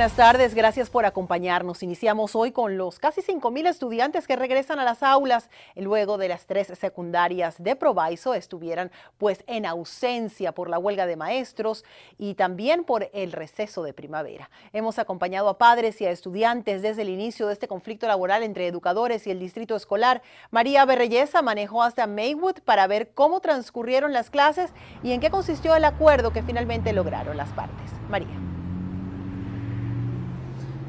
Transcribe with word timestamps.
Buenas 0.00 0.16
tardes, 0.16 0.54
gracias 0.54 0.88
por 0.88 1.04
acompañarnos. 1.04 1.82
Iniciamos 1.82 2.34
hoy 2.34 2.52
con 2.52 2.78
los 2.78 2.98
casi 2.98 3.20
5.000 3.20 3.68
estudiantes 3.68 4.26
que 4.26 4.34
regresan 4.34 4.78
a 4.78 4.84
las 4.84 5.02
aulas 5.02 5.50
luego 5.76 6.16
de 6.16 6.26
las 6.26 6.46
tres 6.46 6.68
secundarias 6.68 7.62
de 7.62 7.76
Proviso 7.76 8.32
estuvieran 8.32 8.90
pues 9.18 9.44
en 9.46 9.66
ausencia 9.66 10.52
por 10.52 10.70
la 10.70 10.78
huelga 10.78 11.04
de 11.04 11.16
maestros 11.16 11.84
y 12.16 12.32
también 12.32 12.84
por 12.84 13.10
el 13.12 13.32
receso 13.32 13.82
de 13.82 13.92
primavera. 13.92 14.48
Hemos 14.72 14.98
acompañado 14.98 15.50
a 15.50 15.58
padres 15.58 16.00
y 16.00 16.06
a 16.06 16.10
estudiantes 16.10 16.80
desde 16.80 17.02
el 17.02 17.10
inicio 17.10 17.48
de 17.48 17.52
este 17.52 17.68
conflicto 17.68 18.06
laboral 18.06 18.42
entre 18.42 18.66
educadores 18.66 19.26
y 19.26 19.30
el 19.30 19.38
distrito 19.38 19.76
escolar. 19.76 20.22
María 20.50 20.86
Berreyesa 20.86 21.42
manejó 21.42 21.82
hasta 21.82 22.06
Maywood 22.06 22.60
para 22.64 22.86
ver 22.86 23.10
cómo 23.12 23.40
transcurrieron 23.40 24.14
las 24.14 24.30
clases 24.30 24.70
y 25.02 25.12
en 25.12 25.20
qué 25.20 25.28
consistió 25.28 25.76
el 25.76 25.84
acuerdo 25.84 26.32
que 26.32 26.42
finalmente 26.42 26.94
lograron 26.94 27.36
las 27.36 27.50
partes. 27.50 27.90
María. 28.08 28.49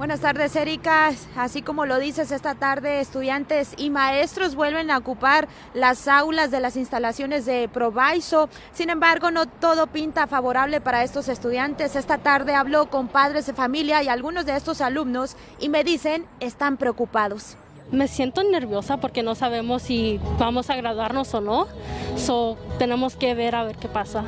Buenas 0.01 0.21
tardes, 0.21 0.55
Erika. 0.55 1.11
Así 1.35 1.61
como 1.61 1.85
lo 1.85 1.99
dices, 1.99 2.31
esta 2.31 2.55
tarde 2.55 3.01
estudiantes 3.01 3.75
y 3.77 3.91
maestros 3.91 4.55
vuelven 4.55 4.89
a 4.89 4.97
ocupar 4.97 5.47
las 5.75 6.07
aulas 6.07 6.49
de 6.49 6.59
las 6.59 6.75
instalaciones 6.75 7.45
de 7.45 7.69
Provaiso. 7.71 8.49
Sin 8.73 8.89
embargo, 8.89 9.29
no 9.29 9.45
todo 9.45 9.85
pinta 9.85 10.25
favorable 10.25 10.81
para 10.81 11.03
estos 11.03 11.27
estudiantes. 11.27 11.95
Esta 11.95 12.17
tarde 12.17 12.55
habló 12.55 12.89
con 12.89 13.09
padres 13.09 13.45
de 13.45 13.53
familia 13.53 14.01
y 14.01 14.07
algunos 14.07 14.47
de 14.47 14.55
estos 14.55 14.81
alumnos 14.81 15.35
y 15.59 15.69
me 15.69 15.83
dicen 15.83 16.25
están 16.39 16.77
preocupados. 16.77 17.55
Me 17.91 18.07
siento 18.07 18.41
nerviosa 18.41 18.97
porque 18.97 19.21
no 19.21 19.35
sabemos 19.35 19.83
si 19.83 20.19
vamos 20.39 20.71
a 20.71 20.77
graduarnos 20.77 21.31
o 21.35 21.41
no. 21.41 21.67
So, 22.15 22.57
tenemos 22.79 23.15
que 23.15 23.35
ver 23.35 23.53
a 23.53 23.65
ver 23.65 23.77
qué 23.77 23.87
pasa. 23.87 24.23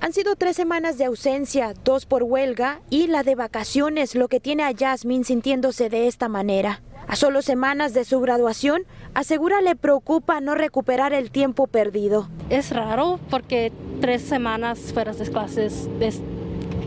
Han 0.00 0.12
sido 0.12 0.36
tres 0.36 0.56
semanas 0.56 0.98
de 0.98 1.06
ausencia, 1.06 1.72
dos 1.84 2.06
por 2.06 2.22
huelga 2.22 2.80
y 2.90 3.06
la 3.06 3.22
de 3.22 3.34
vacaciones, 3.34 4.14
lo 4.14 4.28
que 4.28 4.40
tiene 4.40 4.62
a 4.62 4.72
Jasmine 4.76 5.24
sintiéndose 5.24 5.88
de 5.88 6.06
esta 6.06 6.28
manera. 6.28 6.82
A 7.08 7.16
solo 7.16 7.40
semanas 7.40 7.94
de 7.94 8.04
su 8.04 8.20
graduación, 8.20 8.82
asegura 9.14 9.60
le 9.62 9.74
preocupa 9.74 10.40
no 10.40 10.54
recuperar 10.54 11.12
el 11.12 11.30
tiempo 11.30 11.66
perdido. 11.66 12.28
Es 12.50 12.70
raro 12.70 13.18
porque 13.30 13.72
tres 14.00 14.22
semanas 14.22 14.78
fuera 14.92 15.12
de 15.12 15.30
clases 15.30 15.88
es 16.00 16.20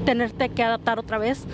tenerte 0.05 0.49
que 0.49 0.63
adaptar 0.63 0.99
otra 0.99 1.17
vez. 1.17 1.45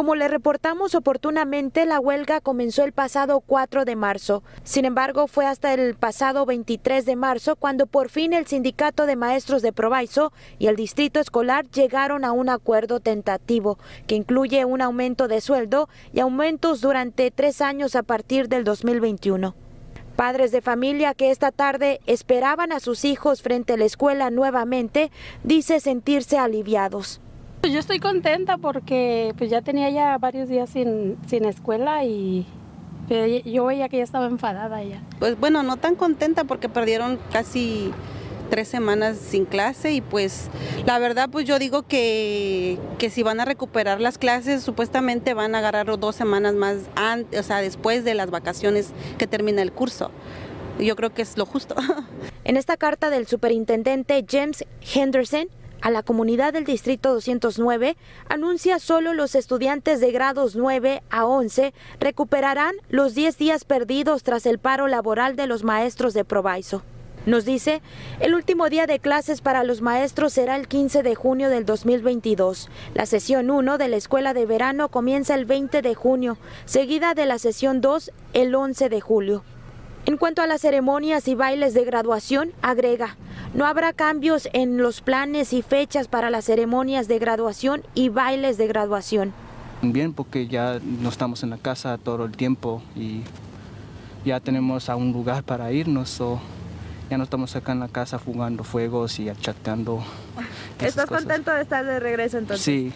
Como 0.00 0.14
le 0.14 0.28
reportamos 0.28 0.94
oportunamente, 0.94 1.84
la 1.84 2.00
huelga 2.00 2.40
comenzó 2.40 2.84
el 2.84 2.92
pasado 2.92 3.40
4 3.40 3.84
de 3.84 3.96
marzo. 3.96 4.42
Sin 4.64 4.86
embargo, 4.86 5.26
fue 5.26 5.44
hasta 5.44 5.74
el 5.74 5.94
pasado 5.94 6.46
23 6.46 7.04
de 7.04 7.16
marzo 7.16 7.54
cuando 7.54 7.84
por 7.84 8.08
fin 8.08 8.32
el 8.32 8.46
sindicato 8.46 9.04
de 9.04 9.16
maestros 9.16 9.60
de 9.60 9.74
Provaiso 9.74 10.32
y 10.58 10.68
el 10.68 10.76
distrito 10.76 11.20
escolar 11.20 11.68
llegaron 11.68 12.24
a 12.24 12.32
un 12.32 12.48
acuerdo 12.48 13.00
tentativo 13.00 13.78
que 14.06 14.14
incluye 14.14 14.64
un 14.64 14.80
aumento 14.80 15.28
de 15.28 15.42
sueldo 15.42 15.90
y 16.14 16.20
aumentos 16.20 16.80
durante 16.80 17.30
tres 17.30 17.60
años 17.60 17.94
a 17.94 18.02
partir 18.02 18.48
del 18.48 18.64
2021. 18.64 19.54
Padres 20.16 20.50
de 20.50 20.62
familia 20.62 21.12
que 21.12 21.30
esta 21.30 21.50
tarde 21.50 22.00
esperaban 22.06 22.72
a 22.72 22.80
sus 22.80 23.04
hijos 23.04 23.42
frente 23.42 23.74
a 23.74 23.76
la 23.76 23.84
escuela 23.84 24.30
nuevamente, 24.30 25.10
dice 25.44 25.78
sentirse 25.78 26.38
aliviados. 26.38 27.20
Pues 27.60 27.74
yo 27.74 27.78
estoy 27.78 27.98
contenta 27.98 28.56
porque 28.56 29.34
pues 29.36 29.50
ya 29.50 29.60
tenía 29.60 29.90
ya 29.90 30.16
varios 30.16 30.48
días 30.48 30.70
sin, 30.70 31.18
sin 31.26 31.44
escuela 31.44 32.04
y 32.04 32.46
yo 33.44 33.64
veía 33.66 33.88
que 33.88 33.98
ya 33.98 34.04
estaba 34.04 34.26
enfadada 34.26 34.82
ya. 34.82 35.02
Pues 35.18 35.38
bueno, 35.38 35.62
no 35.62 35.76
tan 35.76 35.94
contenta 35.94 36.44
porque 36.44 36.68
perdieron 36.68 37.18
casi 37.32 37.92
tres 38.50 38.68
semanas 38.68 39.18
sin 39.18 39.44
clase 39.44 39.92
y 39.92 40.00
pues 40.00 40.48
la 40.86 40.98
verdad 40.98 41.28
pues 41.30 41.44
yo 41.44 41.58
digo 41.58 41.82
que, 41.82 42.78
que 42.98 43.10
si 43.10 43.22
van 43.22 43.40
a 43.40 43.44
recuperar 43.44 44.00
las 44.00 44.18
clases 44.18 44.62
supuestamente 44.62 45.34
van 45.34 45.54
a 45.54 45.58
agarrar 45.58 45.98
dos 45.98 46.16
semanas 46.16 46.54
más 46.54 46.76
antes, 46.96 47.40
o 47.40 47.42
sea, 47.42 47.58
después 47.58 48.04
de 48.04 48.14
las 48.14 48.30
vacaciones 48.30 48.92
que 49.18 49.26
termina 49.26 49.60
el 49.60 49.72
curso. 49.72 50.10
Yo 50.78 50.96
creo 50.96 51.12
que 51.12 51.22
es 51.22 51.36
lo 51.36 51.46
justo. 51.46 51.74
En 52.42 52.56
esta 52.56 52.78
carta 52.78 53.10
del 53.10 53.26
superintendente 53.26 54.24
James 54.28 54.64
Henderson 54.94 55.48
a 55.80 55.90
la 55.90 56.02
comunidad 56.02 56.52
del 56.52 56.64
Distrito 56.64 57.12
209 57.12 57.96
anuncia 58.28 58.78
solo 58.78 59.14
los 59.14 59.34
estudiantes 59.34 60.00
de 60.00 60.12
grados 60.12 60.56
9 60.56 61.02
a 61.10 61.24
11 61.24 61.72
recuperarán 61.98 62.74
los 62.88 63.14
10 63.14 63.38
días 63.38 63.64
perdidos 63.64 64.22
tras 64.22 64.46
el 64.46 64.58
paro 64.58 64.88
laboral 64.88 65.36
de 65.36 65.46
los 65.46 65.64
maestros 65.64 66.14
de 66.14 66.24
Provaiso. 66.24 66.82
Nos 67.26 67.44
dice, 67.44 67.82
el 68.18 68.34
último 68.34 68.70
día 68.70 68.86
de 68.86 68.98
clases 68.98 69.42
para 69.42 69.62
los 69.62 69.82
maestros 69.82 70.32
será 70.32 70.56
el 70.56 70.68
15 70.68 71.02
de 71.02 71.14
junio 71.14 71.50
del 71.50 71.66
2022. 71.66 72.70
La 72.94 73.04
sesión 73.04 73.50
1 73.50 73.76
de 73.76 73.88
la 73.88 73.96
escuela 73.96 74.32
de 74.32 74.46
verano 74.46 74.88
comienza 74.88 75.34
el 75.34 75.44
20 75.44 75.82
de 75.82 75.94
junio, 75.94 76.38
seguida 76.64 77.12
de 77.12 77.26
la 77.26 77.38
sesión 77.38 77.82
2 77.82 78.10
el 78.32 78.54
11 78.54 78.88
de 78.88 79.00
julio. 79.02 79.44
En 80.06 80.16
cuanto 80.16 80.40
a 80.40 80.46
las 80.46 80.62
ceremonias 80.62 81.28
y 81.28 81.34
bailes 81.34 81.74
de 81.74 81.84
graduación, 81.84 82.52
agrega, 82.62 83.18
no 83.54 83.66
habrá 83.66 83.92
cambios 83.92 84.48
en 84.52 84.78
los 84.78 85.00
planes 85.00 85.52
y 85.52 85.62
fechas 85.62 86.08
para 86.08 86.30
las 86.30 86.44
ceremonias 86.44 87.08
de 87.08 87.18
graduación 87.18 87.82
y 87.94 88.08
bailes 88.08 88.58
de 88.58 88.66
graduación. 88.66 89.32
Bien, 89.82 90.12
porque 90.12 90.46
ya 90.46 90.78
no 90.82 91.08
estamos 91.08 91.42
en 91.42 91.50
la 91.50 91.56
casa 91.56 91.98
todo 91.98 92.24
el 92.26 92.32
tiempo 92.32 92.82
y 92.94 93.22
ya 94.24 94.38
tenemos 94.40 94.88
a 94.88 94.96
un 94.96 95.12
lugar 95.12 95.42
para 95.42 95.72
irnos. 95.72 96.20
o 96.20 96.40
ya 97.10 97.18
no 97.18 97.24
estamos 97.24 97.56
acá 97.56 97.72
en 97.72 97.80
la 97.80 97.88
casa 97.88 98.18
jugando 98.18 98.62
fuegos 98.62 99.18
y 99.18 99.28
chateando. 99.40 100.04
¿Estás 100.78 101.06
contento 101.06 101.50
de 101.50 101.62
estar 101.62 101.84
de 101.84 101.98
regreso 101.98 102.38
entonces? 102.38 102.64
Sí, 102.64 102.92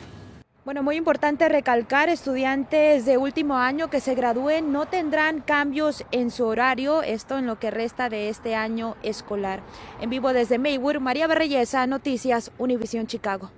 bueno, 0.64 0.82
muy 0.82 0.96
importante 0.96 1.46
recalcar, 1.48 2.08
estudiantes 2.08 3.04
de 3.04 3.18
último 3.18 3.58
año 3.58 3.90
que 3.90 4.00
se 4.00 4.14
gradúen 4.14 4.72
no 4.72 4.86
tendrán 4.86 5.40
cambios 5.40 6.04
en 6.10 6.30
su 6.30 6.46
horario, 6.46 7.02
esto 7.02 7.36
en 7.36 7.46
lo 7.46 7.58
que 7.58 7.70
resta 7.70 8.08
de 8.08 8.30
este 8.30 8.54
año 8.54 8.96
escolar. 9.02 9.60
En 10.00 10.08
vivo 10.08 10.32
desde 10.32 10.58
Maywood, 10.58 11.00
María 11.00 11.26
Berreyesa, 11.26 11.86
Noticias, 11.86 12.50
Univisión 12.56 13.06
Chicago. 13.06 13.50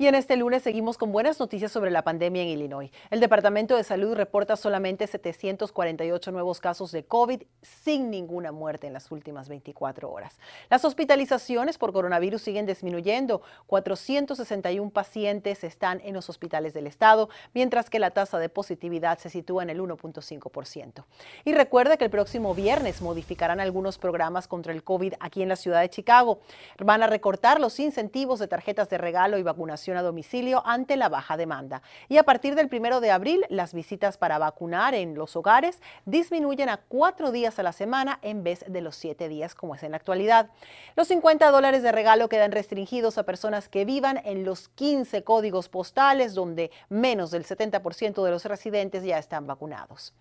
Y 0.00 0.06
en 0.06 0.14
este 0.14 0.34
lunes 0.34 0.62
seguimos 0.62 0.96
con 0.96 1.12
buenas 1.12 1.38
noticias 1.38 1.70
sobre 1.70 1.90
la 1.90 2.00
pandemia 2.00 2.40
en 2.40 2.48
Illinois. 2.48 2.90
El 3.10 3.20
Departamento 3.20 3.76
de 3.76 3.84
Salud 3.84 4.14
reporta 4.14 4.56
solamente 4.56 5.06
748 5.06 6.32
nuevos 6.32 6.58
casos 6.58 6.90
de 6.90 7.04
COVID 7.04 7.42
sin 7.60 8.10
ninguna 8.10 8.50
muerte 8.50 8.86
en 8.86 8.94
las 8.94 9.10
últimas 9.10 9.50
24 9.50 10.10
horas. 10.10 10.38
Las 10.70 10.86
hospitalizaciones 10.86 11.76
por 11.76 11.92
coronavirus 11.92 12.40
siguen 12.40 12.64
disminuyendo. 12.64 13.42
461 13.66 14.88
pacientes 14.88 15.64
están 15.64 16.00
en 16.02 16.14
los 16.14 16.30
hospitales 16.30 16.72
del 16.72 16.86
estado, 16.86 17.28
mientras 17.52 17.90
que 17.90 17.98
la 17.98 18.10
tasa 18.10 18.38
de 18.38 18.48
positividad 18.48 19.18
se 19.18 19.28
sitúa 19.28 19.64
en 19.64 19.68
el 19.68 19.82
1.5%. 19.82 21.04
Y 21.44 21.52
recuerda 21.52 21.98
que 21.98 22.04
el 22.04 22.10
próximo 22.10 22.54
viernes 22.54 23.02
modificarán 23.02 23.60
algunos 23.60 23.98
programas 23.98 24.48
contra 24.48 24.72
el 24.72 24.82
COVID 24.82 25.12
aquí 25.20 25.42
en 25.42 25.50
la 25.50 25.56
ciudad 25.56 25.82
de 25.82 25.90
Chicago. 25.90 26.40
Van 26.78 27.02
a 27.02 27.06
recortar 27.06 27.60
los 27.60 27.78
incentivos 27.78 28.38
de 28.38 28.48
tarjetas 28.48 28.88
de 28.88 28.96
regalo 28.96 29.36
y 29.36 29.42
vacunación 29.42 29.89
a 29.96 30.02
domicilio 30.02 30.62
ante 30.66 30.96
la 30.96 31.08
baja 31.08 31.36
demanda. 31.36 31.82
Y 32.08 32.18
a 32.18 32.22
partir 32.22 32.54
del 32.54 32.68
primero 32.68 33.00
de 33.00 33.10
abril, 33.10 33.44
las 33.48 33.74
visitas 33.74 34.16
para 34.16 34.38
vacunar 34.38 34.94
en 34.94 35.14
los 35.14 35.36
hogares 35.36 35.80
disminuyen 36.06 36.68
a 36.68 36.78
cuatro 36.78 37.30
días 37.32 37.58
a 37.58 37.62
la 37.62 37.72
semana 37.72 38.18
en 38.22 38.42
vez 38.42 38.64
de 38.66 38.80
los 38.80 38.96
siete 38.96 39.28
días 39.28 39.54
como 39.54 39.74
es 39.74 39.82
en 39.82 39.92
la 39.92 39.96
actualidad. 39.96 40.50
Los 40.96 41.08
50 41.08 41.50
dólares 41.50 41.82
de 41.82 41.92
regalo 41.92 42.28
quedan 42.28 42.52
restringidos 42.52 43.18
a 43.18 43.24
personas 43.24 43.68
que 43.68 43.84
vivan 43.84 44.20
en 44.24 44.44
los 44.44 44.68
15 44.68 45.24
códigos 45.24 45.68
postales 45.68 46.34
donde 46.34 46.70
menos 46.88 47.30
del 47.30 47.44
70% 47.44 48.24
de 48.24 48.30
los 48.30 48.44
residentes 48.44 49.04
ya 49.04 49.18
están 49.18 49.46
vacunados. 49.46 50.14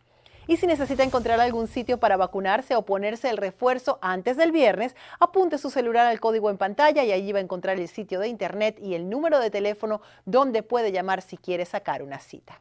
Y 0.48 0.58
si 0.58 0.68
necesita 0.68 1.04
encontrar 1.04 1.40
algún 1.40 1.68
sitio 1.68 2.00
para 2.00 2.18
vacunarse 2.18 2.76
o 2.76 2.86
ponerse 2.86 3.30
el 3.30 3.38
refuerzo 3.38 4.00
antes 4.02 4.38
del 4.38 4.52
viernes, 4.52 4.96
apunte 5.20 5.58
su 5.58 5.70
celular 5.70 6.08
al 6.08 6.20
código 6.20 6.50
en 6.50 6.58
pantalla 6.58 7.04
y 7.04 7.12
allí 7.12 7.32
va 7.32 7.40
a 7.40 7.44
encontrar 7.44 7.80
el 7.80 7.88
sitio 7.88 8.20
de 8.20 8.28
internet 8.28 8.80
y 8.82 8.96
el 8.96 9.10
número 9.10 9.40
de 9.40 9.52
teléfono 9.52 10.02
donde 10.26 10.64
puede 10.64 10.92
llamar 10.92 11.22
si 11.22 11.38
quiere 11.38 11.66
sacar 11.66 12.02
una 12.04 12.20
cita. 12.20 12.60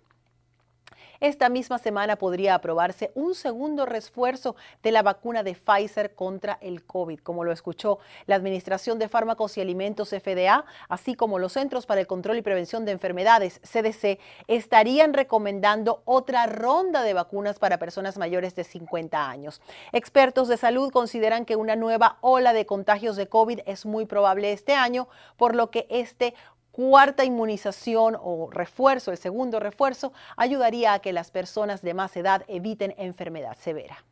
Esta 1.20 1.48
misma 1.48 1.78
semana 1.78 2.14
podría 2.14 2.54
aprobarse 2.54 3.10
un 3.16 3.34
segundo 3.34 3.86
refuerzo 3.86 4.54
de 4.84 4.92
la 4.92 5.02
vacuna 5.02 5.42
de 5.42 5.56
Pfizer 5.56 6.14
contra 6.14 6.58
el 6.60 6.84
COVID, 6.84 7.18
como 7.18 7.42
lo 7.42 7.50
escuchó 7.50 7.98
la 8.26 8.36
Administración 8.36 9.00
de 9.00 9.08
Fármacos 9.08 9.58
y 9.58 9.60
Alimentos 9.60 10.10
FDA, 10.10 10.64
así 10.88 11.16
como 11.16 11.40
los 11.40 11.54
Centros 11.54 11.86
para 11.86 12.00
el 12.00 12.06
Control 12.06 12.38
y 12.38 12.42
Prevención 12.42 12.84
de 12.84 12.92
Enfermedades, 12.92 13.60
CDC, 13.64 14.20
estarían 14.46 15.12
recomendando 15.12 16.02
otra 16.04 16.46
ronda 16.46 17.02
de 17.02 17.14
vacunas 17.14 17.58
para 17.58 17.78
personas 17.78 18.16
mayores 18.16 18.54
de 18.54 18.62
50 18.62 19.28
años. 19.28 19.60
Expertos 19.90 20.46
de 20.46 20.56
salud 20.56 20.92
consideran 20.92 21.44
que 21.44 21.56
una 21.56 21.74
nueva 21.74 22.18
ola 22.20 22.52
de 22.52 22.64
contagios 22.64 23.16
de 23.16 23.26
COVID 23.26 23.60
es 23.66 23.86
muy 23.86 24.06
probable 24.06 24.52
este 24.52 24.74
año, 24.74 25.08
por 25.36 25.56
lo 25.56 25.72
que 25.72 25.88
este 25.90 26.34
cuarta 26.78 27.24
inmunización 27.24 28.16
o 28.22 28.50
refuerzo, 28.52 29.10
el 29.10 29.18
segundo 29.18 29.58
refuerzo, 29.58 30.12
ayudaría 30.36 30.92
a 30.92 31.00
que 31.00 31.12
las 31.12 31.32
personas 31.32 31.82
de 31.82 31.92
más 31.92 32.16
edad 32.16 32.44
eviten 32.46 32.94
enfermedad 32.98 33.56
severa. 33.60 34.04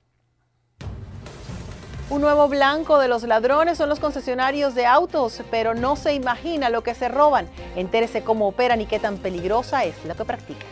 Un 2.11 2.23
nuevo 2.23 2.49
blanco 2.49 2.99
de 2.99 3.07
los 3.07 3.23
ladrones 3.23 3.79
son 3.79 3.89
los 3.89 4.01
concesionarios 4.01 4.75
de 4.75 4.85
autos, 4.85 5.43
pero 5.49 5.75
no 5.77 5.95
se 5.95 6.15
imagina 6.15 6.69
lo 6.69 6.83
que 6.83 6.97
se 6.97 7.07
roban. 7.07 7.49
Entérese 7.77 8.25
cómo 8.25 8.49
operan 8.49 8.81
y 8.81 8.87
qué 8.87 8.99
tan 8.99 9.19
peligrosa 9.19 9.85
es 9.85 10.05
lo 10.05 10.17
que 10.17 10.25
practican. 10.25 10.67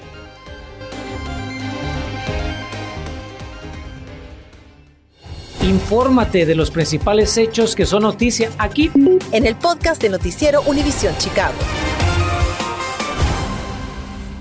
Infórmate 5.64 6.44
de 6.44 6.54
los 6.54 6.70
principales 6.70 7.38
hechos 7.38 7.74
que 7.74 7.86
son 7.86 8.02
noticia 8.02 8.50
aquí 8.58 8.90
en 9.32 9.46
el 9.46 9.56
podcast 9.56 10.02
de 10.02 10.10
Noticiero 10.10 10.60
Univisión 10.66 11.16
Chicago. 11.16 11.54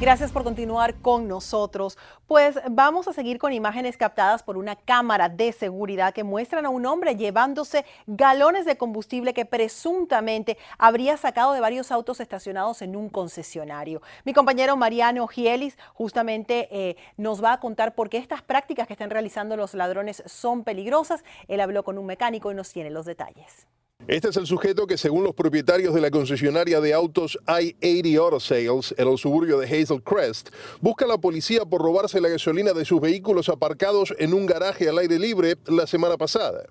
Gracias 0.04 0.34
por 0.34 0.44
continuar 0.44 0.96
con 0.96 1.30
nosotros. 1.30 1.98
Pues 2.28 2.60
vamos 2.70 3.08
a 3.08 3.14
seguir 3.14 3.38
con 3.38 3.54
imágenes 3.54 3.96
captadas 3.96 4.44
por 4.44 4.58
una 4.58 4.76
cámara 4.76 5.30
de 5.30 5.54
seguridad 5.54 6.14
que 6.14 6.26
muestran 6.26 6.66
a 6.66 6.70
un 6.70 6.86
hombre 6.86 7.16
llevándose 7.16 7.86
galones 8.06 8.66
de 8.66 8.76
combustible 8.76 9.34
que 9.34 9.46
presuntamente 9.46 10.58
habría 10.78 11.16
sacado 11.16 11.54
de 11.54 11.62
varios 11.62 11.90
autos 11.90 12.20
estacionados 12.20 12.82
en 12.82 12.98
un 12.98 13.08
concesionario. 13.08 14.02
Mi 14.26 14.34
compañero 14.34 14.76
Mariano 14.76 15.26
Gielis 15.26 15.78
justamente 15.94 16.68
eh, 16.70 16.98
nos 17.16 17.42
va 17.42 17.54
a 17.54 17.60
contar 17.62 17.96
por 17.96 18.10
qué 18.10 18.18
estas 18.18 18.42
prácticas 18.42 18.88
que 18.88 18.94
están 18.96 19.10
realizando 19.10 19.56
los 19.56 19.74
ladrones 19.74 20.22
son 20.26 20.66
peligrosas. 20.66 21.24
Él 21.48 21.62
habló 21.62 21.86
con 21.86 21.98
un 21.98 22.08
mecánico 22.08 22.52
y 22.52 22.56
nos 22.56 22.74
tiene 22.74 22.90
los 22.90 23.06
detalles. 23.06 23.68
Este 24.06 24.28
es 24.28 24.36
el 24.36 24.46
sujeto 24.46 24.86
que, 24.86 24.98
según 24.98 25.24
los 25.24 25.34
propietarios 25.34 25.94
de 25.94 26.02
la 26.02 26.12
concesionaria 26.12 26.82
de 26.82 26.94
autos 26.94 27.40
I-80 27.48 28.18
Auto 28.18 28.40
Sales 28.42 28.94
en 28.98 29.08
el 29.08 29.18
suburbio 29.18 29.58
de 29.58 29.66
Hazel 29.66 30.04
Crest, 30.04 30.50
busca 30.82 31.06
a 31.06 31.08
la 31.08 31.18
policía 31.18 31.64
por 31.64 31.82
robarse 31.82 32.20
la 32.20 32.28
gasolina 32.28 32.74
de 32.74 32.84
sus 32.84 33.00
vehículos 33.00 33.48
aparcados 33.48 34.14
en 34.20 34.34
un 34.34 34.46
garaje 34.46 34.90
al 34.90 34.98
aire 34.98 35.18
libre 35.18 35.56
la 35.68 35.88
semana 35.88 36.18
pasada. 36.18 36.66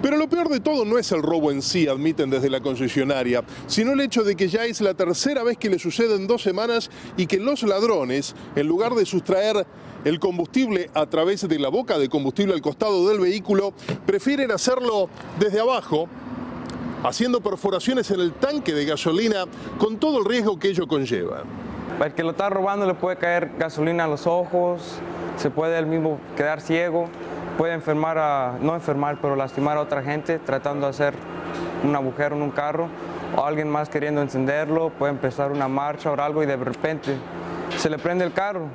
Pero 0.00 0.16
lo 0.16 0.28
peor 0.28 0.48
de 0.48 0.60
todo 0.60 0.84
no 0.84 0.96
es 0.96 1.10
el 1.10 1.22
robo 1.22 1.50
en 1.50 1.60
sí, 1.60 1.88
admiten 1.88 2.30
desde 2.30 2.50
la 2.50 2.60
concesionaria, 2.60 3.42
sino 3.66 3.92
el 3.92 4.00
hecho 4.00 4.22
de 4.22 4.36
que 4.36 4.46
ya 4.46 4.64
es 4.64 4.80
la 4.80 4.94
tercera 4.94 5.42
vez 5.42 5.58
que 5.58 5.70
le 5.70 5.80
sucede 5.80 6.14
en 6.14 6.28
dos 6.28 6.42
semanas 6.42 6.88
y 7.16 7.26
que 7.26 7.40
los 7.40 7.64
ladrones, 7.64 8.36
en 8.54 8.68
lugar 8.68 8.94
de 8.94 9.06
sustraer 9.06 9.66
el 10.04 10.20
combustible 10.20 10.88
a 10.94 11.06
través 11.06 11.48
de 11.48 11.58
la 11.58 11.68
boca 11.68 11.98
de 11.98 12.08
combustible 12.08 12.54
al 12.54 12.62
costado 12.62 13.08
del 13.08 13.18
vehículo, 13.18 13.74
prefieren 14.06 14.52
hacerlo 14.52 15.08
desde 15.40 15.58
abajo 15.58 16.08
haciendo 17.06 17.40
perforaciones 17.40 18.10
en 18.10 18.20
el 18.20 18.32
tanque 18.32 18.74
de 18.74 18.84
gasolina 18.84 19.44
con 19.78 19.98
todo 19.98 20.18
el 20.18 20.24
riesgo 20.24 20.58
que 20.58 20.68
ello 20.68 20.86
conlleva. 20.86 21.42
El 22.04 22.12
que 22.12 22.22
lo 22.22 22.30
está 22.32 22.50
robando 22.50 22.86
le 22.86 22.94
puede 22.94 23.16
caer 23.16 23.52
gasolina 23.58 24.04
a 24.04 24.08
los 24.08 24.26
ojos, 24.26 24.98
se 25.36 25.50
puede 25.50 25.78
el 25.78 25.86
mismo 25.86 26.18
quedar 26.36 26.60
ciego, 26.60 27.08
puede 27.56 27.72
enfermar 27.72 28.18
a, 28.18 28.58
no 28.60 28.74
enfermar, 28.74 29.18
pero 29.20 29.36
lastimar 29.36 29.78
a 29.78 29.80
otra 29.80 30.02
gente 30.02 30.38
tratando 30.38 30.86
de 30.86 30.90
hacer 30.90 31.14
un 31.84 31.94
agujero 31.94 32.36
en 32.36 32.42
un 32.42 32.50
carro 32.50 32.88
o 33.34 33.44
alguien 33.44 33.68
más 33.68 33.88
queriendo 33.88 34.20
encenderlo, 34.20 34.90
puede 34.90 35.12
empezar 35.12 35.52
una 35.52 35.68
marcha 35.68 36.10
o 36.10 36.20
algo 36.20 36.42
y 36.42 36.46
de 36.46 36.56
repente 36.56 37.16
se 37.78 37.88
le 37.88 37.98
prende 37.98 38.24
el 38.24 38.32
carro. 38.32 38.68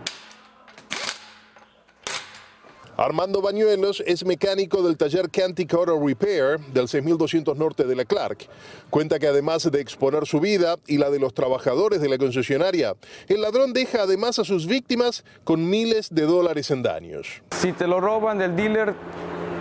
Armando 3.01 3.41
Bañuelos 3.41 4.03
es 4.05 4.23
mecánico 4.23 4.83
del 4.83 4.95
taller 4.95 5.31
Cantic 5.31 5.73
Auto 5.73 5.99
Repair 5.99 6.59
del 6.71 6.87
6200 6.87 7.57
norte 7.57 7.85
de 7.85 7.95
la 7.95 8.05
Clark. 8.05 8.47
Cuenta 8.91 9.17
que 9.17 9.25
además 9.25 9.71
de 9.71 9.81
exponer 9.81 10.27
su 10.27 10.39
vida 10.39 10.75
y 10.85 10.99
la 10.99 11.09
de 11.09 11.17
los 11.17 11.33
trabajadores 11.33 11.99
de 11.99 12.09
la 12.09 12.19
concesionaria, 12.19 12.93
el 13.27 13.41
ladrón 13.41 13.73
deja 13.73 14.03
además 14.03 14.37
a 14.37 14.43
sus 14.43 14.67
víctimas 14.67 15.25
con 15.43 15.67
miles 15.67 16.13
de 16.13 16.27
dólares 16.27 16.69
en 16.69 16.83
daños. 16.83 17.41
Si 17.49 17.71
te 17.71 17.87
lo 17.87 17.99
roban 17.99 18.37
del 18.37 18.55
dealer, 18.55 18.93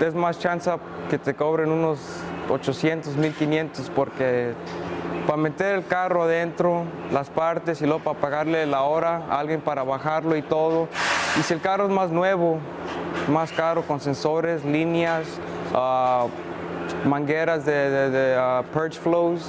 es 0.06 0.14
más 0.14 0.38
chance 0.38 0.70
que 1.08 1.16
te 1.16 1.32
cobren 1.32 1.70
unos 1.70 1.98
800, 2.50 3.16
1500 3.16 3.90
porque 3.96 4.52
para 5.26 5.38
meter 5.38 5.76
el 5.76 5.86
carro 5.86 6.24
adentro, 6.24 6.84
las 7.10 7.30
partes 7.30 7.80
y 7.80 7.86
luego 7.86 8.04
para 8.04 8.20
pagarle 8.20 8.66
la 8.66 8.82
hora 8.82 9.24
a 9.30 9.40
alguien 9.40 9.62
para 9.62 9.82
bajarlo 9.82 10.36
y 10.36 10.42
todo. 10.42 10.88
Y 11.38 11.42
si 11.42 11.54
el 11.54 11.62
carro 11.62 11.86
es 11.86 11.90
más 11.90 12.10
nuevo, 12.10 12.58
más 13.28 13.52
caro 13.52 13.82
con 13.82 14.00
sensores, 14.00 14.64
líneas, 14.64 15.26
uh, 15.74 16.28
mangueras 17.08 17.64
de, 17.64 18.10
de, 18.10 18.38
uh, 18.38 18.64
purge 18.72 18.98
flows. 18.98 19.42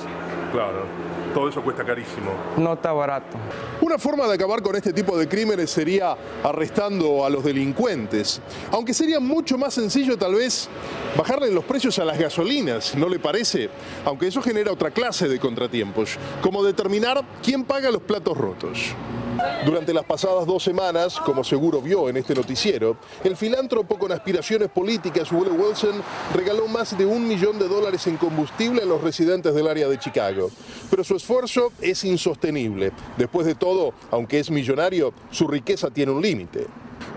Claro, 0.52 0.86
todo 1.34 1.50
eso 1.50 1.62
cuesta 1.62 1.84
carísimo. 1.84 2.32
No 2.58 2.74
está 2.74 2.92
barato. 2.92 3.38
Una 3.80 3.98
forma 3.98 4.28
de 4.28 4.36
acabar 4.36 4.62
con 4.62 4.76
este 4.76 4.94
tipo 4.94 5.18
de 5.18 5.28
crímenes 5.28 5.70
sería 5.70 6.16
arrestando 6.44 7.26
a 7.26 7.30
los 7.30 7.44
delincuentes, 7.44 8.42
aunque 8.72 8.94
sería 8.94 9.20
mucho 9.20 9.58
más 9.58 9.74
sencillo 9.74 10.18
tal 10.18 10.36
vez 10.36 10.70
bajarle 11.18 11.52
los 11.52 11.64
precios 11.64 11.98
a 12.00 12.06
las 12.06 12.18
gasolinas, 12.18 12.96
¿no 12.96 13.08
le 13.08 13.20
parece? 13.20 13.70
Aunque 14.06 14.28
eso 14.28 14.42
genera 14.42 14.72
otra 14.72 14.92
clase 14.92 15.28
de 15.28 15.40
contratiempos, 15.40 16.18
como 16.42 16.64
determinar 16.64 17.24
quién 17.42 17.64
paga 17.64 17.92
los 17.92 18.02
platos 18.02 18.38
rotos. 18.38 18.94
Durante 19.66 19.94
las 19.94 20.06
pasadas 20.06 20.46
dos 20.48 20.64
semanas, 20.64 21.20
como 21.20 21.44
seguro 21.44 21.82
vio 21.82 22.10
en 22.10 22.18
este 22.18 22.34
noticiero, 22.34 22.98
el 23.24 23.38
filántropo 23.38 24.00
con 24.00 24.12
aspiraciones 24.12 24.70
políticas 24.70 25.32
Willie 25.32 25.52
Wilson 25.52 26.02
regaló 26.34 26.68
más 26.68 26.98
de 26.98 27.06
un 27.06 27.28
millón 27.28 27.60
de 27.60 27.68
dólares 27.68 28.08
en 28.08 28.18
combustible 28.18 28.82
a 28.82 28.86
los 28.86 29.02
residentes 29.02 29.54
del 29.54 29.68
área 29.68 29.88
de 29.88 30.00
Chicago. 30.00 30.50
Pero 30.90 31.04
su 31.04 31.16
esfuerzo 31.16 31.72
es 31.80 32.04
insostenible. 32.04 32.92
Después 33.18 33.46
de 33.46 33.56
todo, 33.56 33.94
aunque 34.10 34.40
es 34.40 34.50
millonario, 34.50 35.14
su 35.30 35.48
riqueza 35.48 35.92
tiene 35.92 36.12
un 36.12 36.22
límite. 36.22 36.68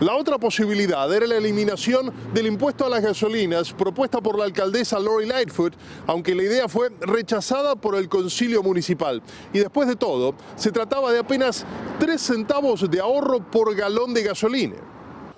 La 0.00 0.16
otra 0.16 0.38
posibilidad 0.38 1.12
era 1.14 1.24
la 1.26 1.36
eliminación 1.36 2.12
del 2.32 2.48
impuesto 2.48 2.84
a 2.84 2.88
las 2.88 3.00
gasolinas 3.00 3.72
propuesta 3.72 4.20
por 4.20 4.36
la 4.36 4.44
alcaldesa 4.44 4.98
Lori 4.98 5.24
Lightfoot, 5.26 5.74
aunque 6.08 6.34
la 6.34 6.42
idea 6.42 6.68
fue 6.68 6.90
rechazada 7.00 7.76
por 7.76 7.94
el 7.94 8.08
concilio 8.08 8.62
municipal. 8.62 9.22
Y 9.52 9.60
después 9.60 9.86
de 9.86 9.94
todo, 9.94 10.34
se 10.56 10.72
trataba 10.72 11.12
de 11.12 11.20
apenas 11.20 11.64
3 12.00 12.20
centavos 12.20 12.90
de 12.90 13.00
ahorro 13.00 13.38
por 13.50 13.74
galón 13.76 14.14
de 14.14 14.24
gasolina. 14.24 14.74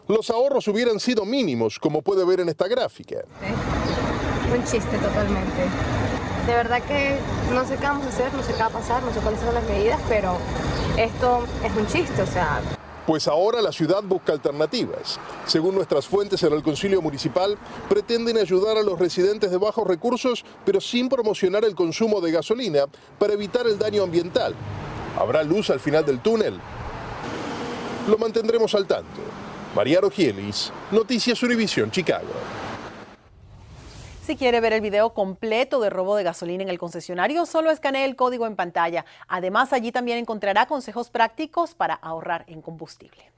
Los 0.09 0.31
ahorros 0.31 0.67
hubieran 0.69 1.01
sido 1.01 1.27
mínimos, 1.27 1.79
como 1.79 2.01
puede 2.01 2.25
ver 2.25 2.41
en 2.41 2.49
esta 2.49 2.67
gráfica. 2.67 3.17
Un 4.55 4.65
chiste 4.65 4.97
totalmente. 4.99 5.67
De 6.47 6.55
verdad 6.55 6.81
que 6.83 7.19
no 7.53 7.67
sé 7.67 7.77
qué 7.77 7.83
vamos 7.83 8.07
a 8.07 8.09
hacer, 8.09 8.33
no 8.33 8.43
sé 8.43 8.53
qué 8.53 8.61
va 8.61 8.67
a 8.67 8.71
pasar, 8.71 9.03
no 9.03 9.13
sé 9.13 9.21
cuáles 9.21 9.41
son 9.41 9.53
las 9.53 9.65
medidas, 9.65 10.01
pero 10.09 10.39
esto 10.97 11.45
es 11.63 11.77
un 11.77 11.87
chiste, 11.89 12.23
o 12.23 12.27
sea, 12.27 12.61
pues 13.07 13.29
ahora 13.29 13.63
la 13.63 13.73
ciudad 13.73 14.03
busca 14.03 14.33
alternativas. 14.33 15.21
Según 15.47 15.77
nuestras 15.77 16.07
fuentes 16.07 16.43
en 16.43 16.53
el 16.53 16.63
Concilio 16.63 17.01
Municipal, 17.01 17.57
pretenden 17.89 18.37
ayudar 18.37 18.77
a 18.77 18.83
los 18.83 18.99
residentes 18.99 19.51
de 19.51 19.59
bajos 19.59 19.87
recursos, 19.87 20.45
pero 20.65 20.81
sin 20.81 21.09
promocionar 21.09 21.65
el 21.65 21.75
consumo 21.75 22.21
de 22.21 22.33
gasolina 22.33 22.87
para 23.19 23.35
evitar 23.35 23.67
el 23.67 23.79
daño 23.79 24.03
ambiental. 24.03 24.55
¿Habrá 25.19 25.43
luz 25.45 25.71
al 25.71 25.81
final 25.81 26.05
del 26.05 26.21
túnel? 26.21 26.59
Lo 28.09 28.19
mantendremos 28.19 28.75
al 28.75 28.87
tanto. 28.87 29.21
Mariano 29.75 30.11
Gielis, 30.11 30.73
Noticias 30.91 31.43
Univisión, 31.43 31.91
Chicago. 31.91 32.66
Si 34.27 34.35
quiere 34.35 34.61
ver 34.61 34.73
el 34.73 34.81
video 34.81 35.15
completo 35.15 35.79
de 35.79 35.89
robo 35.89 36.17
de 36.17 36.25
gasolina 36.25 36.65
en 36.65 36.69
el 36.69 36.81
concesionario, 36.81 37.47
solo 37.47 37.71
escanee 37.71 38.05
el 38.05 38.17
código 38.17 38.49
en 38.49 38.57
pantalla. 38.57 39.05
Además, 39.29 39.73
allí 39.73 39.93
también 39.93 40.19
encontrará 40.19 40.67
consejos 40.67 41.11
prácticos 41.11 41.77
para 41.77 41.95
ahorrar 41.95 42.43
en 42.49 42.61
combustible. 42.61 43.31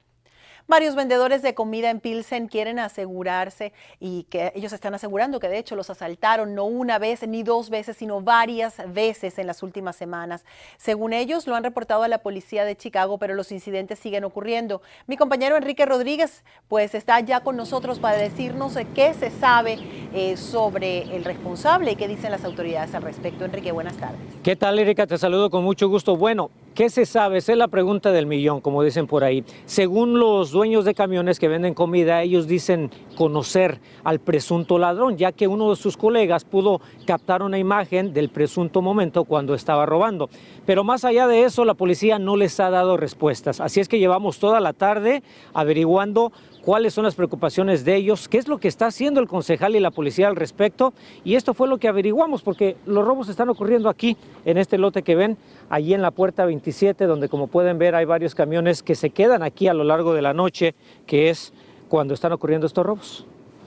Varios 0.69 0.93
vendedores 0.93 1.41
de 1.41 1.55
comida 1.55 1.89
en 1.89 1.99
Pilsen 1.99 2.47
quieren 2.47 2.77
asegurarse 2.77 3.73
y 3.99 4.27
que 4.29 4.51
ellos 4.53 4.71
están 4.71 4.93
asegurando 4.93 5.39
que 5.39 5.49
de 5.49 5.57
hecho 5.57 5.75
los 5.75 5.89
asaltaron 5.89 6.53
no 6.53 6.65
una 6.65 6.99
vez 6.99 7.27
ni 7.27 7.41
dos 7.41 7.71
veces, 7.71 7.97
sino 7.97 8.21
varias 8.21 8.75
veces 8.93 9.39
en 9.39 9.47
las 9.47 9.63
últimas 9.63 9.95
semanas. 9.95 10.45
Según 10.77 11.11
ellos, 11.13 11.47
lo 11.47 11.55
han 11.55 11.63
reportado 11.63 12.03
a 12.03 12.07
la 12.07 12.19
policía 12.19 12.65
de 12.65 12.77
Chicago, 12.77 13.17
pero 13.17 13.33
los 13.33 13.51
incidentes 13.51 13.97
siguen 13.97 14.25
ocurriendo. 14.25 14.83
Mi 15.07 15.17
compañero 15.17 15.57
Enrique 15.57 15.87
Rodríguez, 15.87 16.43
pues 16.67 16.93
está 16.93 17.19
ya 17.19 17.39
con 17.39 17.57
nosotros 17.57 17.97
para 17.97 18.17
decirnos 18.17 18.77
qué 18.93 19.15
se 19.15 19.31
sabe 19.31 19.79
eh, 20.13 20.37
sobre 20.37 21.15
el 21.15 21.23
responsable 21.23 21.93
y 21.93 21.95
qué 21.95 22.07
dicen 22.07 22.29
las 22.29 22.45
autoridades 22.45 22.93
al 22.93 23.01
respecto. 23.01 23.43
Enrique, 23.43 23.71
buenas 23.71 23.97
tardes. 23.97 24.19
¿Qué 24.43 24.55
tal, 24.55 24.77
Erika? 24.77 25.07
Te 25.07 25.17
saludo 25.17 25.49
con 25.49 25.63
mucho 25.63 25.89
gusto. 25.89 26.15
Bueno, 26.15 26.51
¿Qué 26.79 26.89
se 26.89 27.05
sabe? 27.05 27.39
Esa 27.39 27.51
es 27.51 27.57
la 27.57 27.67
pregunta 27.67 28.13
del 28.13 28.25
millón, 28.25 28.61
como 28.61 28.81
dicen 28.83 29.05
por 29.05 29.25
ahí. 29.25 29.43
Según 29.65 30.17
los 30.17 30.51
dueños 30.51 30.85
de 30.85 30.93
camiones 30.93 31.37
que 31.37 31.49
venden 31.49 31.73
comida, 31.73 32.21
ellos 32.21 32.47
dicen 32.47 32.89
conocer 33.17 33.81
al 34.05 34.19
presunto 34.19 34.79
ladrón, 34.79 35.17
ya 35.17 35.33
que 35.33 35.49
uno 35.49 35.71
de 35.71 35.75
sus 35.75 35.97
colegas 35.97 36.45
pudo 36.45 36.79
captar 37.05 37.41
una 37.41 37.57
imagen 37.57 38.13
del 38.13 38.29
presunto 38.29 38.81
momento 38.81 39.25
cuando 39.25 39.55
estaba 39.55 39.85
robando. 39.85 40.29
Pero 40.65 40.85
más 40.85 41.03
allá 41.03 41.27
de 41.27 41.43
eso, 41.43 41.65
la 41.65 41.73
policía 41.73 42.17
no 42.17 42.37
les 42.37 42.57
ha 42.61 42.69
dado 42.69 42.95
respuestas. 42.95 43.59
Así 43.59 43.81
es 43.81 43.89
que 43.89 43.99
llevamos 43.99 44.39
toda 44.39 44.61
la 44.61 44.71
tarde 44.71 45.21
averiguando 45.53 46.31
cuáles 46.63 46.93
son 46.93 47.03
las 47.03 47.15
preocupaciones 47.15 47.85
de 47.85 47.95
ellos, 47.95 48.27
qué 48.27 48.37
es 48.37 48.47
lo 48.47 48.57
que 48.57 48.67
está 48.67 48.87
haciendo 48.87 49.19
el 49.19 49.27
concejal 49.27 49.75
y 49.75 49.79
la 49.79 49.91
policía 49.91 50.27
al 50.27 50.35
respecto. 50.35 50.93
Y 51.23 51.35
esto 51.35 51.53
fue 51.53 51.67
lo 51.67 51.77
que 51.77 51.87
averiguamos, 51.87 52.41
porque 52.41 52.77
los 52.85 53.05
robos 53.05 53.29
están 53.29 53.49
ocurriendo 53.49 53.89
aquí, 53.89 54.17
en 54.45 54.57
este 54.57 54.77
lote 54.77 55.03
que 55.03 55.15
ven, 55.15 55.37
allí 55.69 55.93
en 55.93 56.01
la 56.01 56.11
puerta 56.11 56.45
27, 56.45 57.05
donde 57.05 57.29
como 57.29 57.47
pueden 57.47 57.77
ver 57.77 57.95
hay 57.95 58.05
varios 58.05 58.35
camiones 58.35 58.83
que 58.83 58.95
se 58.95 59.09
quedan 59.09 59.43
aquí 59.43 59.67
a 59.67 59.73
lo 59.73 59.83
largo 59.83 60.13
de 60.13 60.21
la 60.21 60.33
noche, 60.33 60.75
que 61.05 61.29
es 61.29 61.53
cuando 61.87 62.13
están 62.13 62.31
ocurriendo 62.31 62.67
estos 62.67 62.85
robos. 62.85 63.25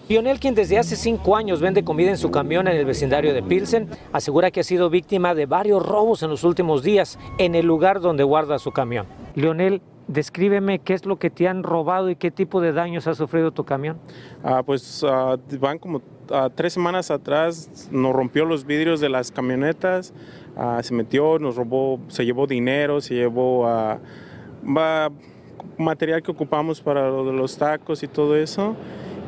Lionel, 0.09 0.41
quien 0.41 0.55
desde 0.55 0.79
hace 0.79 0.97
cinco 0.97 1.37
años 1.37 1.61
vende 1.61 1.85
comida 1.85 2.11
en 2.11 2.19
su 2.19 2.31
camión 2.31 2.67
en 2.67 2.77
el 2.77 2.85
vecindario 2.85 3.33
de 3.33 3.43
Pilsen, 3.43 3.89
asegura 4.13 4.51
que 4.51 4.61
ha 4.61 4.65
sido 4.65 4.91
víctima 4.91 5.35
de 5.35 5.47
varios 5.47 5.85
robos 5.87 6.23
en 6.23 6.31
los 6.31 6.45
últimos 6.45 6.83
días 6.83 7.19
en 7.39 7.55
el 7.55 7.67
lugar 7.67 8.01
donde 8.01 8.25
guarda 8.25 8.59
su 8.59 8.73
camión. 8.73 9.07
Lionel, 9.37 9.81
Descríbeme 10.09 10.81
qué 10.81 10.95
es 10.95 11.07
lo 11.07 11.19
que 11.19 11.31
te 11.31 11.49
han 11.49 11.63
robado 11.63 12.11
y 12.11 12.17
qué 12.17 12.31
tipo 12.31 12.61
de 12.61 12.73
daños 12.73 13.07
ha 13.07 13.15
sufrido 13.15 13.53
tu 13.53 13.65
camión. 13.65 13.99
Ah, 14.43 14.63
pues 14.65 15.05
ah, 15.09 15.37
van 15.61 15.79
como 15.79 16.03
ah, 16.31 16.51
tres 16.55 16.73
semanas 16.73 17.11
atrás, 17.11 17.89
nos 17.91 18.13
rompió 18.13 18.45
los 18.45 18.67
vidrios 18.67 19.01
de 19.01 19.09
las 19.09 19.31
camionetas, 19.31 20.13
se 20.83 20.95
metió, 20.95 21.39
nos 21.39 21.57
robó, 21.57 22.01
se 22.09 22.25
llevó 22.25 22.47
dinero, 22.47 23.01
se 23.01 23.15
llevó 23.15 23.67
material 25.79 26.23
que 26.23 26.31
ocupamos 26.31 26.81
para 26.81 27.09
lo 27.09 27.25
de 27.25 27.33
los 27.33 27.57
tacos 27.57 28.03
y 28.03 28.09
todo 28.09 28.37
eso. 28.37 28.77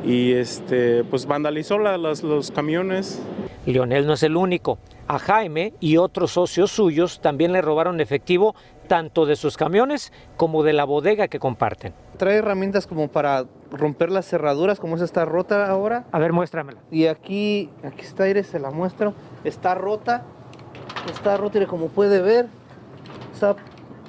Y 0.05 0.33
este, 0.33 1.03
pues 1.03 1.25
vandalizó 1.25 1.79
los 1.79 2.51
camiones. 2.51 3.21
Lionel 3.65 4.05
no 4.05 4.13
es 4.13 4.23
el 4.23 4.35
único. 4.35 4.77
A 5.07 5.17
Jaime 5.19 5.73
y 5.79 5.97
otros 5.97 6.31
socios 6.31 6.71
suyos 6.71 7.21
también 7.21 7.51
le 7.53 7.61
robaron 7.61 7.99
efectivo 7.99 8.55
tanto 8.87 9.25
de 9.25 9.35
sus 9.35 9.57
camiones 9.57 10.11
como 10.37 10.63
de 10.63 10.73
la 10.73 10.85
bodega 10.85 11.27
que 11.27 11.39
comparten. 11.39 11.93
Trae 12.17 12.37
herramientas 12.37 12.87
como 12.87 13.07
para 13.07 13.45
romper 13.71 14.11
las 14.11 14.25
cerraduras, 14.25 14.79
como 14.79 14.95
esa 14.95 15.05
está 15.05 15.25
rota 15.25 15.69
ahora. 15.69 16.05
A 16.11 16.19
ver, 16.19 16.33
muéstramela. 16.33 16.79
Y 16.91 17.07
aquí, 17.07 17.69
aquí 17.83 18.01
está, 18.01 18.23
aire, 18.23 18.43
se 18.43 18.59
la 18.59 18.71
muestro. 18.71 19.13
Está 19.43 19.75
rota, 19.75 20.23
está 21.11 21.37
rota 21.37 21.61
y 21.61 21.65
como 21.65 21.87
puede 21.87 22.21
ver, 22.21 22.47
está 23.33 23.55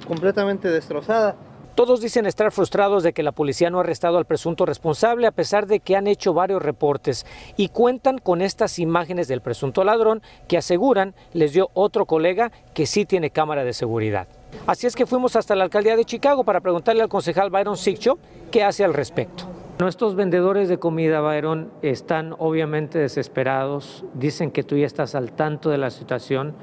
completamente 0.07 0.69
destrozada. 0.69 1.35
Todos 1.77 2.01
dicen 2.01 2.25
estar 2.25 2.51
frustrados 2.51 3.03
de 3.03 3.13
que 3.13 3.21
la 3.21 3.31
policía 3.31 3.69
no 3.69 3.77
ha 3.77 3.81
arrestado 3.81 4.17
al 4.17 4.25
presunto 4.25 4.65
responsable 4.65 5.27
a 5.27 5.31
pesar 5.31 5.67
de 5.67 5.79
que 5.79 5.95
han 5.95 6.07
hecho 6.07 6.33
varios 6.33 6.59
reportes 6.59 7.23
y 7.55 7.69
cuentan 7.69 8.17
con 8.17 8.41
estas 8.41 8.79
imágenes 8.79 9.27
del 9.27 9.41
presunto 9.41 9.83
ladrón 9.83 10.23
que 10.47 10.57
aseguran 10.57 11.13
les 11.33 11.53
dio 11.53 11.69
otro 11.75 12.07
colega 12.07 12.51
que 12.73 12.87
sí 12.87 13.05
tiene 13.05 13.29
cámara 13.29 13.63
de 13.63 13.73
seguridad. 13.73 14.27
Así 14.65 14.87
es 14.87 14.95
que 14.95 15.05
fuimos 15.05 15.35
hasta 15.35 15.55
la 15.55 15.63
alcaldía 15.63 15.95
de 15.95 16.05
Chicago 16.05 16.43
para 16.43 16.61
preguntarle 16.61 17.01
al 17.01 17.09
concejal 17.09 17.49
Byron 17.49 17.77
Siccho 17.77 18.17
qué 18.51 18.63
hace 18.63 18.83
al 18.83 18.93
respecto. 18.93 19.45
Nuestros 19.79 20.15
vendedores 20.15 20.69
de 20.69 20.79
comida, 20.79 21.21
Byron, 21.21 21.71
están 21.83 22.33
obviamente 22.39 22.97
desesperados, 22.97 24.03
dicen 24.15 24.49
que 24.49 24.63
tú 24.63 24.75
ya 24.75 24.87
estás 24.87 25.13
al 25.13 25.33
tanto 25.33 25.69
de 25.69 25.77
la 25.77 25.91
situación. 25.91 26.55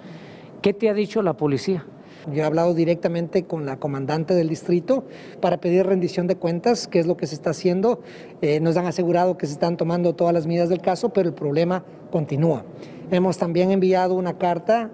¿Qué 0.63 0.73
te 0.73 0.89
ha 0.89 0.95
dicho 0.95 1.23
la 1.23 1.35
policía? 1.35 1.87
Yo 2.33 2.43
he 2.43 2.45
hablado 2.45 2.75
directamente 2.75 3.45
con 3.45 3.67
la 3.67 3.79
comandante 3.79 4.35
del 4.35 4.49
distrito 4.49 5.05
para 5.41 5.59
pedir 5.59 5.87
rendición 5.87 6.27
de 6.27 6.37
cuentas, 6.37 6.89
qué 6.89 6.99
es 6.99 7.07
lo 7.07 7.17
que 7.17 7.27
se 7.27 7.35
está 7.35 7.51
haciendo. 7.51 8.01
Eh, 8.41 8.61
nos 8.61 8.77
han 8.77 8.87
asegurado 8.87 9.37
que 9.37 9.47
se 9.47 9.53
están 9.53 9.77
tomando 9.77 10.15
todas 10.15 10.33
las 10.33 10.47
medidas 10.47 10.69
del 10.69 10.81
caso, 10.81 11.11
pero 11.11 11.29
el 11.29 11.35
problema 11.35 11.85
continúa. 12.11 12.65
Hemos 13.11 13.39
también 13.39 13.71
enviado 13.71 14.15
una 14.15 14.39
carta 14.39 14.91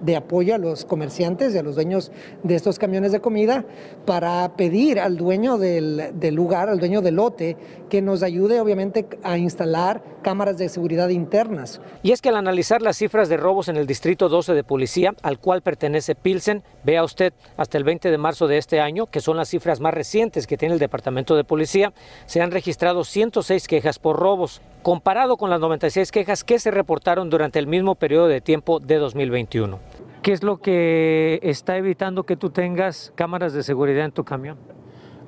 de 0.00 0.16
apoyo 0.16 0.54
a 0.54 0.58
los 0.58 0.84
comerciantes 0.84 1.54
y 1.54 1.58
a 1.58 1.62
los 1.62 1.74
dueños 1.74 2.12
de 2.42 2.54
estos 2.54 2.78
camiones 2.78 3.12
de 3.12 3.20
comida 3.20 3.64
para 4.06 4.56
pedir 4.56 5.00
al 5.00 5.16
dueño 5.16 5.58
del, 5.58 6.12
del, 6.14 6.34
lugar, 6.34 6.68
al 6.68 6.78
dueño 6.78 7.02
del 7.02 7.16
lote, 7.16 7.56
que 7.88 8.02
nos 8.02 8.22
ayude 8.22 8.60
obviamente 8.60 9.06
a 9.22 9.38
instalar 9.38 10.02
cámaras 10.22 10.58
de 10.58 10.68
seguridad 10.68 11.10
internas. 11.10 11.80
Y 12.02 12.12
es 12.12 12.20
que 12.20 12.30
al 12.30 12.36
analizar 12.36 12.82
las 12.82 12.96
cifras 12.96 13.28
de 13.28 13.36
robos 13.36 13.68
en 13.68 13.76
el 13.76 13.86
Distrito 13.86 14.28
12 14.28 14.54
de 14.54 14.64
Policía, 14.64 15.14
al 15.22 15.38
cual 15.38 15.62
pertenece 15.62 16.14
Pilsen, 16.14 16.62
vea 16.82 17.04
usted 17.04 17.32
hasta 17.56 17.78
el 17.78 17.84
20 17.84 18.10
de 18.10 18.18
marzo 18.18 18.48
de 18.48 18.58
este 18.58 18.80
año, 18.80 19.06
que 19.06 19.20
son 19.20 19.36
las 19.36 19.48
cifras 19.48 19.80
más 19.80 19.94
recientes 19.94 20.46
que 20.46 20.56
tiene 20.56 20.74
el 20.74 20.80
Departamento 20.80 21.36
de 21.36 21.44
Policía, 21.44 21.92
se 22.26 22.40
han 22.40 22.50
registrado 22.50 23.04
106 23.04 23.68
quejas 23.68 23.98
por 23.98 24.18
robos 24.18 24.60
comparado 24.84 25.38
con 25.38 25.48
las 25.48 25.60
96 25.60 26.12
quejas 26.12 26.44
que 26.44 26.58
se 26.58 26.70
reportaron 26.70 27.30
durante 27.30 27.58
el 27.58 27.66
mismo 27.66 27.94
periodo 27.94 28.28
de 28.28 28.42
tiempo 28.42 28.80
de 28.80 28.98
2021. 29.34 29.78
¿Qué 30.22 30.32
es 30.32 30.42
lo 30.42 30.58
que 30.58 31.38
está 31.42 31.76
evitando 31.76 32.24
que 32.24 32.36
tú 32.36 32.50
tengas 32.50 33.12
cámaras 33.14 33.52
de 33.52 33.62
seguridad 33.62 34.04
en 34.04 34.12
tu 34.12 34.24
camión? 34.24 34.56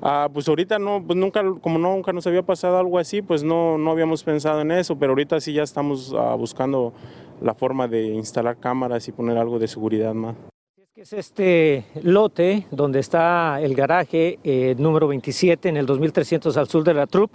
Ah, 0.01 0.29
pues 0.31 0.47
ahorita 0.47 0.79
no, 0.79 1.03
pues 1.05 1.17
nunca, 1.17 1.43
como 1.61 1.77
nunca 1.77 2.13
nos 2.13 2.25
había 2.27 2.43
pasado 2.43 2.77
algo 2.77 2.97
así, 2.99 3.21
pues 3.21 3.43
no, 3.43 3.77
no 3.77 3.91
habíamos 3.91 4.23
pensado 4.23 4.61
en 4.61 4.71
eso, 4.71 4.97
pero 4.97 5.11
ahorita 5.11 5.39
sí 5.39 5.53
ya 5.53 5.63
estamos 5.63 6.13
ah, 6.17 6.35
buscando 6.35 6.93
la 7.41 7.53
forma 7.53 7.87
de 7.87 8.05
instalar 8.07 8.57
cámaras 8.57 9.07
y 9.07 9.11
poner 9.11 9.37
algo 9.37 9.59
de 9.59 9.67
seguridad 9.67 10.13
más. 10.13 10.35
Es 10.95 11.13
este 11.13 11.85
lote 12.01 12.65
donde 12.71 12.99
está 12.99 13.61
el 13.61 13.75
garaje 13.75 14.39
eh, 14.43 14.73
número 14.79 15.07
27 15.07 15.69
en 15.69 15.77
el 15.77 15.85
2300 15.85 16.57
al 16.57 16.67
sur 16.67 16.83
de 16.83 16.95
la 16.95 17.05
TRUP 17.05 17.31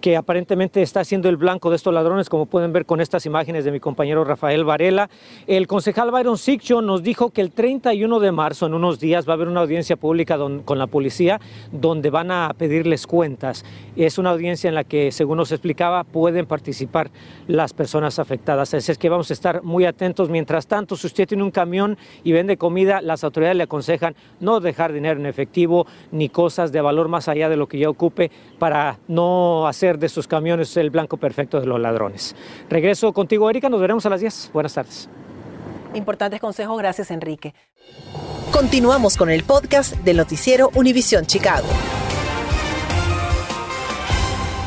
que 0.00 0.16
aparentemente 0.16 0.82
está 0.82 1.04
siendo 1.04 1.28
el 1.28 1.36
blanco 1.36 1.70
de 1.70 1.76
estos 1.76 1.92
ladrones, 1.92 2.28
como 2.28 2.46
pueden 2.46 2.72
ver 2.72 2.86
con 2.86 3.00
estas 3.00 3.26
imágenes 3.26 3.64
de 3.64 3.72
mi 3.72 3.80
compañero 3.80 4.24
Rafael 4.24 4.64
Varela. 4.64 5.10
El 5.46 5.66
concejal 5.66 6.10
Byron 6.10 6.38
Siccho 6.38 6.80
nos 6.82 7.02
dijo 7.02 7.30
que 7.30 7.40
el 7.40 7.50
31 7.50 8.20
de 8.20 8.32
marzo, 8.32 8.66
en 8.66 8.74
unos 8.74 9.00
días, 9.00 9.26
va 9.28 9.32
a 9.32 9.34
haber 9.34 9.48
una 9.48 9.60
audiencia 9.60 9.96
pública 9.96 10.38
con 10.64 10.78
la 10.78 10.86
policía 10.86 11.40
donde 11.72 12.10
van 12.10 12.30
a 12.30 12.54
pedirles 12.56 13.06
cuentas. 13.06 13.64
Es 13.96 14.18
una 14.18 14.30
audiencia 14.30 14.68
en 14.68 14.74
la 14.74 14.84
que, 14.84 15.10
según 15.10 15.38
nos 15.38 15.52
explicaba, 15.52 16.04
pueden 16.04 16.46
participar 16.46 17.10
las 17.46 17.72
personas 17.72 18.18
afectadas. 18.18 18.74
Así 18.74 18.92
es 18.92 18.98
que 18.98 19.08
vamos 19.08 19.30
a 19.30 19.32
estar 19.32 19.62
muy 19.62 19.84
atentos. 19.84 20.28
Mientras 20.30 20.66
tanto, 20.66 20.96
si 20.96 21.06
usted 21.06 21.26
tiene 21.26 21.42
un 21.42 21.50
camión 21.50 21.98
y 22.22 22.32
vende 22.32 22.56
comida, 22.56 23.00
las 23.00 23.24
autoridades 23.24 23.56
le 23.56 23.64
aconsejan 23.64 24.14
no 24.40 24.60
dejar 24.60 24.92
dinero 24.92 25.18
en 25.18 25.26
efectivo 25.26 25.86
ni 26.12 26.28
cosas 26.28 26.72
de 26.72 26.80
valor 26.80 27.08
más 27.08 27.28
allá 27.28 27.48
de 27.48 27.56
lo 27.56 27.66
que 27.66 27.78
ya 27.78 27.88
ocupe 27.88 28.30
para 28.58 28.98
no 29.08 29.66
hacer 29.66 29.87
de 29.96 30.10
sus 30.10 30.28
camiones 30.28 30.76
el 30.76 30.90
blanco 30.90 31.16
perfecto 31.16 31.60
de 31.60 31.66
los 31.66 31.80
ladrones. 31.80 32.36
Regreso 32.68 33.14
contigo, 33.14 33.48
Erika. 33.48 33.70
Nos 33.70 33.80
veremos 33.80 34.04
a 34.04 34.10
las 34.10 34.20
10. 34.20 34.50
Buenas 34.52 34.74
tardes. 34.74 35.08
Importantes 35.94 36.40
consejos. 36.40 36.76
Gracias, 36.76 37.10
Enrique. 37.10 37.54
Continuamos 38.52 39.16
con 39.16 39.30
el 39.30 39.44
podcast 39.44 39.94
del 39.98 40.18
noticiero 40.18 40.70
Univisión 40.74 41.24
Chicago. 41.24 41.68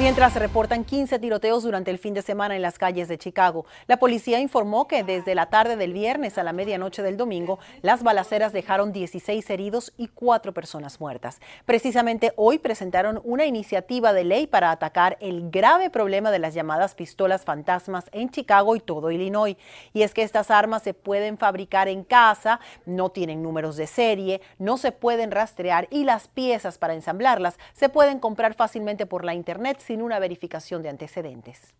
Mientras 0.02 0.34
se 0.34 0.40
reportan 0.40 0.84
15 0.84 1.20
tiroteos 1.20 1.62
durante 1.62 1.92
el 1.92 2.00
fin 2.00 2.16
de 2.16 2.24
semana 2.24 2.56
en 2.56 2.64
las 2.64 2.80
calles 2.80 3.08
de 3.08 3.20
Chicago, 3.20 3.68
la 3.86 3.98
policía 3.98 4.40
informó 4.40 4.88
que 4.88 5.04
desde 5.04 5.36
la 5.36 5.52
tarde 5.52 5.76
del 5.76 5.94
viernes 5.94 6.40
a 6.40 6.44
la 6.44 6.54
medianoche 6.54 7.04
del 7.04 7.18
domingo, 7.18 7.60
las 7.84 8.02
balaceras 8.02 8.52
dejaron 8.52 8.94
16 8.94 9.48
heridos 9.52 9.94
y 9.98 10.08
4 10.08 10.56
personas 10.56 11.00
muertas. 11.00 11.40
Precisamente 11.66 12.34
hoy 12.36 12.58
presentaron 12.58 13.22
una 13.24 13.46
iniciativa 13.46 14.12
de 14.12 14.24
ley 14.24 14.48
para 14.48 14.72
atacar 14.72 15.18
el 15.22 15.52
grave 15.52 15.92
problema 15.92 16.32
de 16.32 16.40
las 16.40 16.56
llamadas 16.56 16.96
pistolas 16.96 17.46
fantasmas 17.46 18.06
en 18.12 18.32
Chicago 18.32 18.76
y 18.76 18.80
todo 18.80 19.12
Illinois. 19.12 19.56
Y 19.94 20.02
es 20.02 20.16
que 20.16 20.24
estas 20.24 20.50
armas 20.50 20.82
se 20.82 20.96
pueden 20.96 21.38
fabricar 21.38 21.88
en 21.88 22.04
casa, 22.04 22.60
no 22.88 23.10
tienen 23.10 23.44
números 23.44 23.76
de 23.76 23.86
serie, 23.86 24.42
no 24.58 24.78
se 24.78 24.92
pueden 24.92 25.30
rastrear 25.30 25.88
y 25.92 26.06
las 26.06 26.28
piezas 26.28 26.80
para 26.80 26.96
ensamblarlas 26.96 27.60
se 27.74 27.88
pueden 27.88 28.18
comprar 28.18 28.56
fácilmente 28.56 29.06
por 29.06 29.24
la 29.24 29.36
internet 29.36 29.78
sin 29.92 30.02
una 30.02 30.20
verificación 30.20 30.82
de 30.82 30.88
antecedentes. 30.88 31.74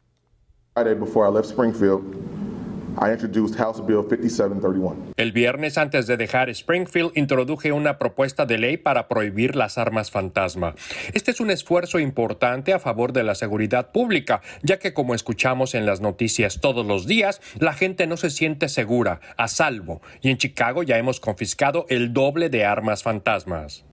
El 5.16 5.32
viernes 5.32 5.78
antes 5.78 6.08
de 6.08 6.18
dejar 6.18 6.50
Springfield 6.50 7.12
introduje 7.16 7.72
una 7.72 7.98
propuesta 7.98 8.46
de 8.46 8.58
ley 8.58 8.76
para 8.76 9.08
prohibir 9.08 9.56
las 9.56 9.78
armas 9.78 10.12
fantasma. 10.12 10.76
Este 11.14 11.32
es 11.32 11.40
un 11.40 11.52
esfuerzo 11.52 12.00
importante 12.00 12.74
a 12.74 12.80
favor 12.80 13.14
de 13.14 13.24
la 13.24 13.34
seguridad 13.34 13.94
pública, 13.94 14.42
ya 14.62 14.78
que 14.78 14.94
como 14.94 15.16
escuchamos 15.16 15.74
en 15.74 15.86
las 15.86 16.02
noticias 16.02 16.60
todos 16.60 16.86
los 16.86 17.08
días, 17.08 17.40
la 17.60 17.72
gente 17.72 18.08
no 18.08 18.18
se 18.18 18.30
siente 18.30 18.68
segura, 18.68 19.22
a 19.38 19.48
salvo, 19.48 20.02
y 20.22 20.32
en 20.32 20.38
Chicago 20.38 20.84
ya 20.84 20.98
hemos 20.98 21.22
confiscado 21.22 21.86
el 21.88 22.12
doble 22.12 22.50
de 22.50 22.66
armas 22.66 23.04
fantasmas. 23.04 23.86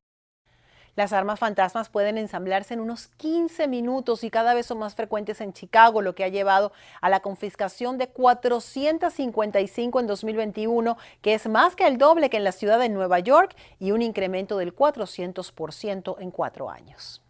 Las 0.98 1.12
armas 1.12 1.38
fantasmas 1.38 1.90
pueden 1.90 2.18
ensamblarse 2.18 2.74
en 2.74 2.80
unos 2.80 3.06
15 3.18 3.68
minutos 3.68 4.24
y 4.24 4.30
cada 4.30 4.52
vez 4.52 4.66
son 4.66 4.80
más 4.80 4.96
frecuentes 4.96 5.40
en 5.40 5.52
Chicago, 5.52 6.02
lo 6.02 6.16
que 6.16 6.24
ha 6.24 6.28
llevado 6.28 6.72
a 7.00 7.08
la 7.08 7.20
confiscación 7.20 7.98
de 7.98 8.08
455 8.08 10.00
en 10.00 10.06
2021, 10.08 10.98
que 11.22 11.34
es 11.34 11.48
más 11.48 11.76
que 11.76 11.86
el 11.86 11.98
doble 11.98 12.30
que 12.30 12.38
en 12.38 12.42
la 12.42 12.50
ciudad 12.50 12.80
de 12.80 12.88
Nueva 12.88 13.20
York 13.20 13.54
y 13.78 13.92
un 13.92 14.02
incremento 14.02 14.58
del 14.58 14.74
400% 14.74 16.16
en 16.18 16.32
cuatro 16.32 16.68
años. 16.68 17.22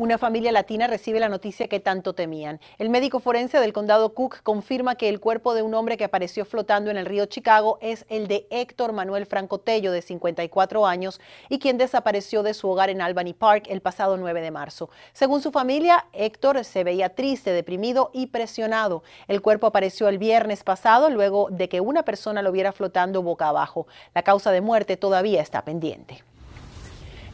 Una 0.00 0.16
familia 0.16 0.52
latina 0.52 0.86
recibe 0.86 1.18
la 1.18 1.28
noticia 1.28 1.66
que 1.66 1.80
tanto 1.80 2.12
temían. 2.12 2.60
El 2.78 2.88
médico 2.88 3.18
forense 3.18 3.58
del 3.58 3.72
condado 3.72 4.14
Cook 4.14 4.44
confirma 4.44 4.94
que 4.94 5.08
el 5.08 5.18
cuerpo 5.18 5.54
de 5.54 5.62
un 5.62 5.74
hombre 5.74 5.96
que 5.96 6.04
apareció 6.04 6.44
flotando 6.44 6.88
en 6.92 6.96
el 6.96 7.04
río 7.04 7.26
Chicago 7.26 7.78
es 7.80 8.06
el 8.08 8.28
de 8.28 8.46
Héctor 8.50 8.92
Manuel 8.92 9.26
Franco 9.26 9.58
Tello, 9.58 9.90
de 9.90 10.00
54 10.00 10.86
años, 10.86 11.20
y 11.48 11.58
quien 11.58 11.78
desapareció 11.78 12.44
de 12.44 12.54
su 12.54 12.68
hogar 12.68 12.90
en 12.90 13.00
Albany 13.00 13.34
Park 13.34 13.64
el 13.68 13.80
pasado 13.80 14.16
9 14.16 14.40
de 14.40 14.52
marzo. 14.52 14.88
Según 15.12 15.42
su 15.42 15.50
familia, 15.50 16.06
Héctor 16.12 16.64
se 16.64 16.84
veía 16.84 17.16
triste, 17.16 17.50
deprimido 17.50 18.12
y 18.14 18.28
presionado. 18.28 19.02
El 19.26 19.42
cuerpo 19.42 19.66
apareció 19.66 20.06
el 20.06 20.18
viernes 20.18 20.62
pasado 20.62 21.10
luego 21.10 21.48
de 21.50 21.68
que 21.68 21.80
una 21.80 22.04
persona 22.04 22.40
lo 22.42 22.52
viera 22.52 22.70
flotando 22.70 23.24
boca 23.24 23.48
abajo. 23.48 23.88
La 24.14 24.22
causa 24.22 24.52
de 24.52 24.60
muerte 24.60 24.96
todavía 24.96 25.42
está 25.42 25.64
pendiente. 25.64 26.22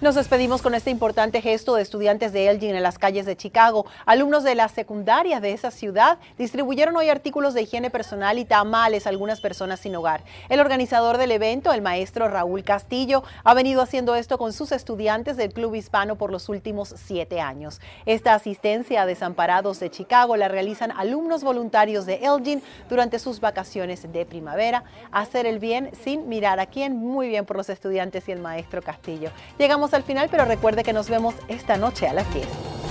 Nos 0.05 0.17
despedimos 0.17 0.61
con 0.61 0.75
este 0.75 0.91
importante 0.91 1.41
gesto 1.41 1.77
de 1.77 1.81
estudiantes 1.81 2.35
de 2.35 2.49
Elgin 2.49 2.77
en 2.77 2.83
las 2.83 2.99
calles 2.99 3.25
de 3.25 3.39
Chicago. 3.39 3.87
Alumnos 4.05 4.45
de 4.45 4.55
la 4.55 4.69
secundaria 4.69 5.41
de 5.41 5.53
esa 5.53 5.71
ciudad 5.71 6.19
distribuyeron 6.37 6.95
hoy 6.95 7.09
artículos 7.09 7.55
de 7.55 7.63
higiene 7.63 7.89
personal 7.89 8.39
y 8.39 8.45
tamales 8.45 9.07
a 9.07 9.09
algunas 9.09 9.41
personas 9.41 9.81
sin 9.81 9.97
hogar. 9.97 10.23
El 10.51 10.61
organizador 10.61 11.17
del 11.17 11.31
evento, 11.31 11.73
el 11.73 11.81
maestro 11.81 12.29
Raúl 12.29 12.65
Castillo, 12.65 13.23
ha 13.45 13.55
venido 13.55 13.81
haciendo 13.81 14.15
esto 14.15 14.37
con 14.37 14.53
sus 14.53 14.73
estudiantes 14.73 15.39
del 15.39 15.55
Club 15.55 15.75
Hispano 15.75 16.17
por 16.17 16.31
los 16.31 16.51
últimos 16.51 16.93
siete 16.99 17.41
años. 17.41 17.81
Esta 18.05 18.35
asistencia 18.35 19.01
a 19.01 19.07
desamparados 19.07 19.81
de 19.81 19.91
Chicago 19.91 20.37
la 20.37 20.49
realizan 20.49 20.91
alumnos 20.91 21.43
voluntarios 21.43 22.05
de 22.05 22.17
Elgin 22.17 22.63
durante 22.91 23.19
sus 23.19 23.41
vacaciones 23.41 24.13
de 24.13 24.27
primavera. 24.27 24.85
Hacer 25.13 25.47
el 25.47 25.61
bien 25.61 25.93
sin 26.05 26.29
mirar 26.29 26.61
a 26.61 26.67
quién. 26.67 26.95
Muy 26.95 27.29
bien 27.29 27.47
por 27.47 27.57
los 27.57 27.71
estudiantes 27.71 28.29
y 28.29 28.33
el 28.33 28.41
maestro 28.41 28.83
Castillo. 28.83 29.31
Llegamos 29.57 29.94
al 29.95 30.03
final, 30.03 30.29
pero 30.31 30.45
recuerde 30.45 30.83
que 30.83 30.93
nos 30.93 31.09
vemos 31.09 31.35
esta 31.49 31.77
noche 31.77 32.07
a 32.07 32.13
las 32.13 32.33
10. 32.35 32.47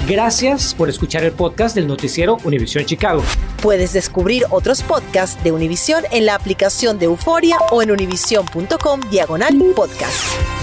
Gracias 0.07 0.73
por 0.73 0.89
escuchar 0.89 1.23
el 1.23 1.31
podcast 1.31 1.75
del 1.75 1.87
noticiero 1.87 2.37
Univisión 2.43 2.85
Chicago. 2.85 3.23
Puedes 3.61 3.93
descubrir 3.93 4.43
otros 4.49 4.83
podcasts 4.83 5.41
de 5.43 5.51
Univisión 5.51 6.03
en 6.11 6.25
la 6.25 6.35
aplicación 6.35 6.99
de 6.99 7.05
Euforia 7.05 7.57
o 7.71 7.81
en 7.81 7.91
univision.com 7.91 9.01
diagonal 9.09 9.55
podcast. 9.75 10.62